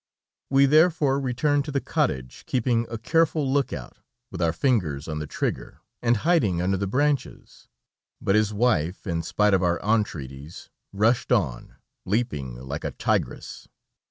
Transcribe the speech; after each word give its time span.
We 0.49 0.65
therefore 0.65 1.19
returned 1.19 1.63
to 1.65 1.71
the 1.71 1.79
cottage, 1.79 2.47
keeping 2.47 2.87
a 2.89 2.97
careful 2.97 3.47
look 3.47 3.71
out, 3.71 3.99
with 4.31 4.41
our 4.41 4.51
fingers 4.51 5.07
on 5.07 5.19
the 5.19 5.27
trigger, 5.27 5.79
and 6.01 6.17
hiding 6.25 6.59
under 6.59 6.75
the 6.77 6.87
branches, 6.87 7.67
but 8.19 8.33
his 8.33 8.51
wife, 8.51 9.05
in 9.05 9.21
spite 9.21 9.53
of 9.53 9.61
our 9.61 9.79
entreaties, 9.81 10.71
rushed 10.91 11.31
on, 11.31 11.75
leaping 12.03 12.55
like 12.55 12.83
a 12.83 12.89
tigress. 12.89 13.67